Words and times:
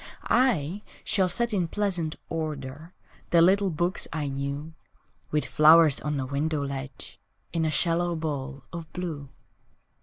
I 0.23 0.81
shall 1.03 1.29
set 1.29 1.53
in 1.53 1.67
pleasant 1.67 2.15
order 2.27 2.91
The 3.29 3.39
little 3.39 3.69
books 3.69 4.07
I 4.11 4.29
knew, 4.29 4.73
With 5.29 5.45
flowers 5.45 5.99
on 6.01 6.17
the 6.17 6.25
window 6.25 6.65
ledge 6.65 7.19
In 7.53 7.65
a 7.65 7.69
shallow 7.69 8.15
bowl 8.15 8.63
of 8.73 8.91
blue. 8.93 9.29